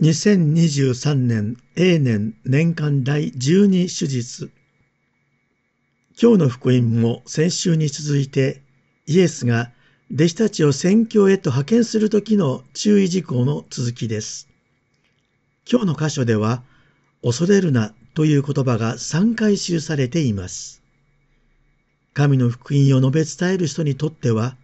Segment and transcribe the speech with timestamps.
[0.00, 4.50] 2023年永年年間第12手術
[6.18, 8.62] 今日の福音も先週に続いて
[9.06, 9.70] イエスが
[10.10, 14.48] 弟子たちを宣教へと派遣する時の注意事項の続きです。
[15.70, 16.62] 今日の箇所では
[17.22, 20.82] 恐れるなという言葉が3回記されています。
[22.14, 24.56] 神の福音を述べ伝える人にとっては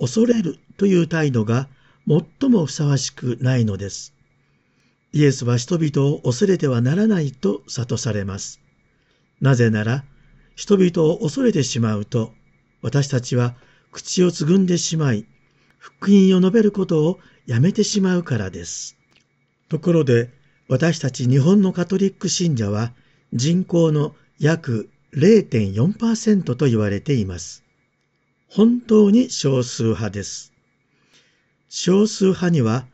[0.00, 1.68] 恐れるという態度が
[2.08, 4.12] 最もふさわしくないのです。
[5.12, 8.60] イエスは人々を恐れてはならないと諭されます。
[9.42, 10.04] なぜなら、
[10.56, 12.32] 人々を恐れてしまうと、
[12.80, 13.54] 私たちは
[13.90, 15.26] 口をつぐんでしまい、
[15.78, 18.96] 福音を述べることをやめてしまうからです。
[19.68, 20.30] ところで、
[20.68, 22.92] 私たち日本のカトリック信者は
[23.34, 27.64] 人口の約0.4%と言われています。
[28.48, 30.52] 本当に少数派です。
[31.68, 32.86] 少数派には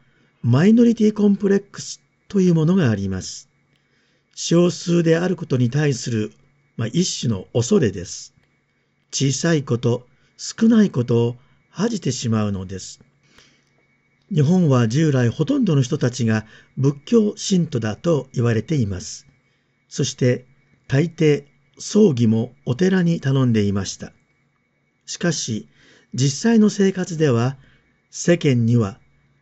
[0.42, 3.48] マイノリティコンプレックスというものがあります。
[4.34, 6.32] 少数であることに対する、
[6.76, 8.34] まあ、一種の恐れです。
[9.10, 11.36] 小さいこと、少ないことを
[11.70, 13.00] 恥じてしまうのです。
[14.32, 16.44] 日本は従来ほとんどの人たちが
[16.76, 19.26] 仏教信徒だと言われています。
[19.88, 20.46] そして
[20.86, 21.46] 大抵
[21.78, 24.12] 葬儀もお寺に頼んでいました。
[25.06, 25.68] しかし
[26.12, 27.56] 実際の生活では
[28.10, 29.00] 世間には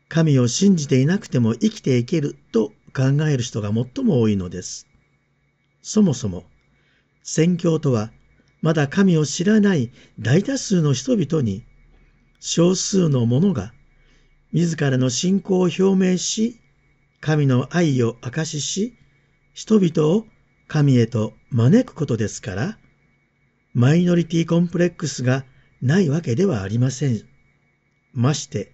[0.08, 4.88] 神を信じていなくても生きていけると考える人が最も多いのです。
[5.82, 6.44] そもそも、
[7.22, 8.10] 宣教とは、
[8.62, 11.66] まだ神を知らない大多数の人々に、
[12.40, 13.74] 少数の者が、
[14.52, 16.58] 自らの信仰を表明し、
[17.20, 18.94] 神の愛を証しし、
[19.52, 20.26] 人々を
[20.66, 22.78] 神へと招くことですから、
[23.74, 25.44] マイノリティコンプレックスが
[25.82, 27.20] ないわけではありません。
[28.14, 28.72] まして、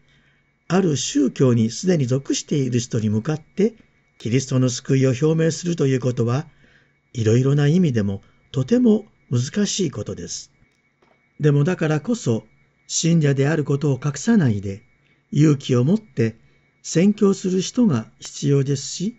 [0.69, 3.75] ある宗教にすでに属している人に向かって
[4.23, 6.47] キリストの救いを表明するということは、
[7.12, 10.53] いろいろな意味でもとても難しいことです。
[11.41, 12.44] でもだからこそ、
[12.87, 14.84] 信者であることを隠さないで、
[15.33, 16.37] 勇気を持って
[16.84, 19.16] 宣教する人が必要ですし、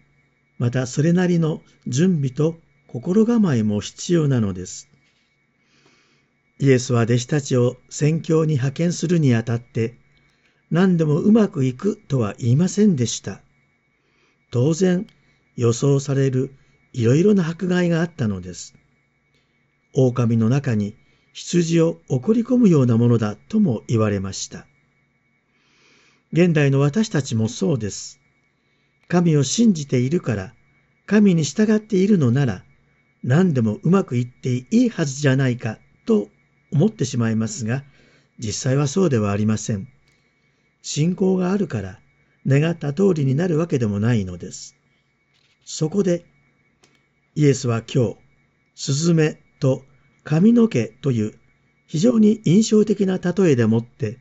[0.58, 2.56] またそれなりの準備と
[2.88, 4.88] 心構えも必要なのです。
[6.62, 9.98] イエスは弟子たちを宣教に派遣するにあたって、
[10.72, 13.42] 何でもうまくいくとは言いませんでした。
[14.54, 15.08] 当然
[15.56, 16.54] 予想される
[16.94, 18.76] いろいろな迫害があったのです。
[19.96, 20.96] 狼の中に
[21.34, 24.68] 羊を送り込むようなものだとも言われました。
[26.34, 28.20] 現代の私たちもそうです。
[29.08, 30.54] 神を信じているから、
[31.08, 32.64] 神に従っているのなら、
[33.24, 36.30] 何でもうまくいっていいはずじゃないかと
[36.72, 37.84] 思ってしまいますが、
[38.38, 39.88] 実際はそうではありません。
[40.84, 42.03] 信仰があるから
[42.48, 44.76] 願った通りになるわけでもないのです。
[45.66, 46.26] そこで
[47.36, 48.18] イエスは今日、
[48.76, 49.84] スズメと
[50.24, 51.40] 髪の毛という
[51.88, 54.20] 非常に印象的な例えでもって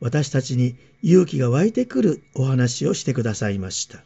[0.00, 4.04] 私たちに勇気が湧いてくるお話をしてくださいました。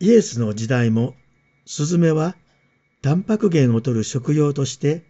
[0.00, 1.14] イエスの時代も
[1.66, 2.36] スズメは
[3.02, 5.04] タンパク源を取る食用として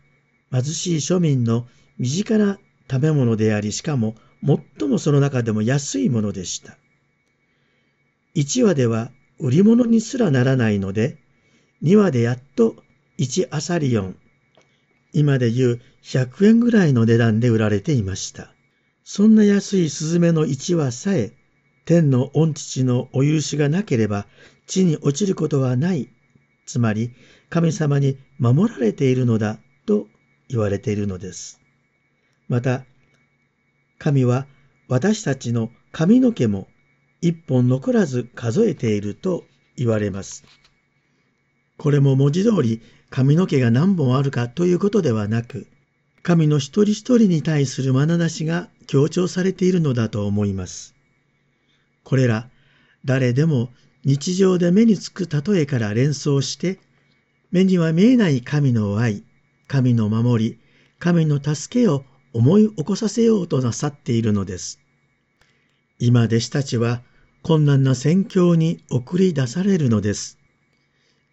[0.50, 1.66] 貧しい庶民の
[1.98, 2.58] 身近な
[2.90, 6.76] 食べ物でありしかも最もその中でも安いものでした。
[8.34, 11.18] 1話では売り物にすらならないので、
[11.82, 12.76] 2話でやっと
[13.18, 14.16] 1アサリオン、
[15.12, 18.52] 今で言う100円ぐらいの値段で売られていました。
[19.04, 21.32] そんな安いスズメの1羽さえ、
[21.84, 24.26] 天の御父のお許しがなければ
[24.66, 26.10] 地に落ちることはない、
[26.66, 27.12] つまり
[27.48, 30.06] 神様に守られているのだと
[30.48, 31.60] 言われているのです。
[32.48, 32.84] また、
[33.98, 34.46] 神は
[34.88, 36.68] 私たちの髪の毛も
[37.20, 39.44] 一本残らず数えていると
[39.76, 40.44] 言われます。
[41.76, 45.66] これも文字通り髪の毛が何本あるかということではなく、
[46.22, 50.94] 神の一人一人に対する眼差しが強調されているのだと思います。
[52.04, 52.50] これら
[53.04, 53.70] 誰でも
[54.04, 56.78] 日常で目につく例えから連想して、
[57.50, 59.24] 目には見えない神の愛、
[59.66, 60.60] 神の守り、
[60.98, 64.80] 神の助けを思い起こさせようとなさっているのです。
[65.98, 67.02] 今弟子たちは
[67.42, 70.38] 困難な宣教に送り出されるのです。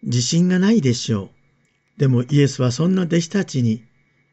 [0.02, 1.30] 自信がないでしょ
[1.96, 2.00] う。
[2.00, 3.84] でもイエスはそんな弟子たちに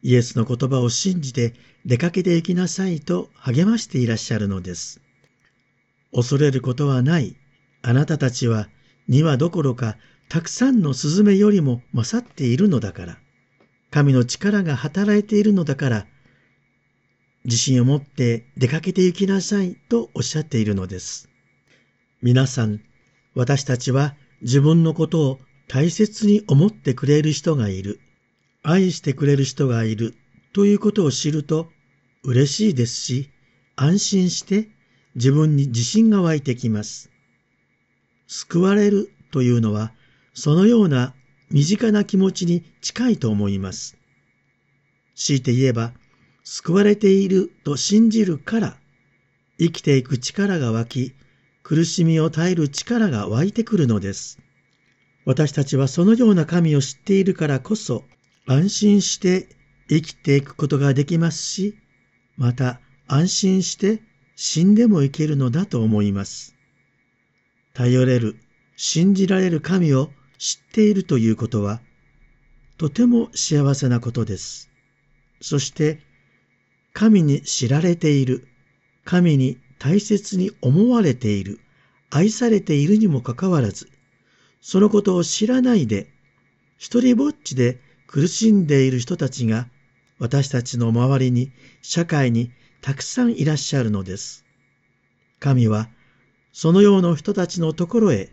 [0.02, 1.54] イエスの言葉を信じて
[1.86, 5.02] 出かけていきなさいと励ましていらっしゃるのです。
[6.14, 7.36] 恐れることはない。
[7.82, 8.70] あなたたちは
[9.10, 9.98] 2羽どころか
[10.30, 13.18] たくさんのスズメよりも勝っているのだから。
[13.92, 16.08] 神の力が働いているのだから
[17.46, 21.30] 自信を持って出かけて行きなさいとおっしゃっているのです。
[22.22, 22.82] 皆さん、
[23.36, 28.00] 私たちは自分のことを大切に思ってくれる人がいる、
[28.62, 30.16] 愛してくれる人がいる
[30.54, 31.70] ということを知ると
[32.24, 33.30] 嬉しいですし、
[33.76, 34.70] 安心して
[35.16, 37.10] 自分に自信が湧いてきます。
[38.28, 39.92] 救われるというのは、
[40.34, 41.14] そのような
[41.50, 43.98] 身近な気持ちに近いと思います。
[45.16, 45.94] 強いて言えば、
[46.44, 48.78] 救われていると信じるから、
[49.60, 51.14] 生きていく力が湧き、
[51.64, 54.40] 苦しみを耐える力が湧いてくるのです。
[55.26, 58.04] 私たちはそのような神を知っているからこそ、
[58.46, 59.48] 安心して
[59.88, 61.78] 生きていくことができますし、
[62.36, 64.02] また安心して
[64.36, 66.56] 死んでもいけるのだと思います。
[67.74, 68.36] 頼れる、
[68.76, 71.82] 信じられる神を知っているということは、
[72.78, 74.70] とても幸せなことです。
[75.42, 76.02] そして、
[76.94, 78.48] 神に知られている、
[79.04, 81.60] 神に大切に思われている、
[82.12, 83.90] 愛されているにもかかわらず、
[84.62, 86.14] そのことを知らないで、
[86.78, 89.68] 一人ぼっちで苦しんでいる人たちが、
[90.20, 91.52] 私たちの周りに、
[91.82, 92.52] 社会に
[92.82, 94.46] たくさんいらっしゃるのです。
[95.40, 95.90] 神は、
[96.52, 98.30] そのような人たちのところへ、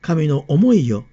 [0.00, 1.04] 神の思いを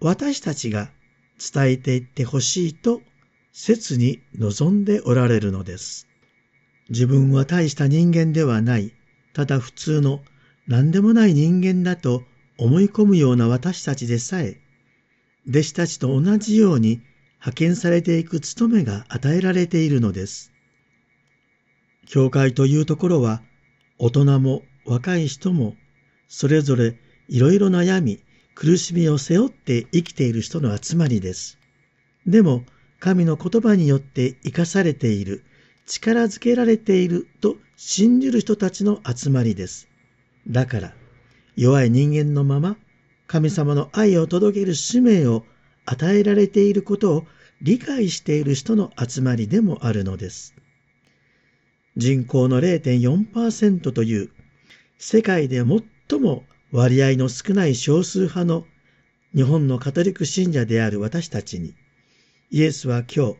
[0.00, 0.90] 私たちが
[1.38, 3.02] 伝えていってほしいと
[3.52, 6.08] 切に望んでおられるのです。
[6.88, 8.92] 自分は大した人間ではない、
[9.34, 10.22] ただ普通の
[10.66, 12.22] 何でもない人間だと
[12.58, 14.60] 思い込むような私たちでさえ、
[15.48, 17.02] 弟子たちと同じように
[17.40, 20.52] 派遣されていく務めが与えられているのです。
[22.06, 23.42] 教会というところは、
[23.98, 25.76] 大人も若い人も、
[26.28, 26.96] それぞれ
[27.28, 28.20] いろいろ悩み、
[28.54, 31.58] 苦しみを背負って生きている人の集まりです。
[32.26, 32.64] でも、
[33.02, 35.42] 神の言葉によって生かされている、
[35.86, 39.88] 力づけられていると信じる人たちの集まりです。
[40.46, 40.94] だから、
[41.56, 42.76] 弱い人間のまま、
[43.26, 45.44] 神様の愛を届ける使命を
[45.84, 47.26] 与えられていることを
[47.60, 50.54] 理解している人の集まりでもあるのです。
[51.96, 54.30] 人口の0.4%という
[54.98, 55.64] 世界で
[56.08, 58.64] 最も割合の少ない少数派の
[59.34, 61.74] 日本のカトリック信者である私たちに、
[62.54, 63.36] イエスは今日、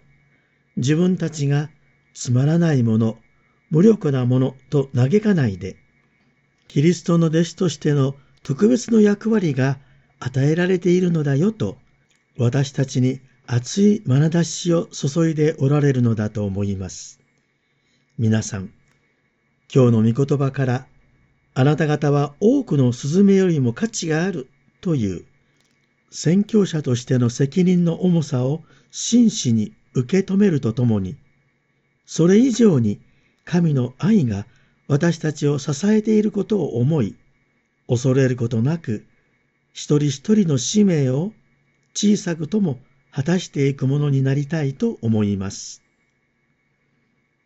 [0.79, 1.69] 自分たちが
[2.15, 3.19] つまらないもの、
[3.69, 5.77] 無力なものと嘆かないで、
[6.67, 9.79] キリストの弟子としての特別の役割が
[10.19, 11.77] 与えられているのだよと、
[12.39, 17.21] 私たちに熱い眼差しを注いでおられるのだと思います。
[18.17, 18.73] 皆さん、
[19.71, 20.87] 今日の御言葉から、
[21.53, 24.49] あなた方は多くのスズメよりも価値がある
[24.81, 25.27] という
[26.11, 28.65] 宣教者としての責任の重さを
[28.95, 31.17] 真摯に受け止めるとともに、
[32.05, 33.01] それ以上に
[33.47, 34.47] 神の愛が
[34.87, 37.17] 私たちを支えていることを思い、
[37.89, 39.07] 恐れることなく、
[39.73, 41.33] 一人一人の使命を
[41.95, 42.79] 小さくとも
[43.11, 45.82] 果たしていくものになりたいと思います。